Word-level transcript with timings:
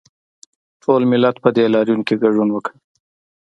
ټول 0.83 1.01
ملت 1.11 1.35
په 1.43 1.49
دې 1.55 1.65
لاریون 1.73 2.01
کې 2.07 2.15
ګډون 2.23 2.49
وکړ 2.51 2.73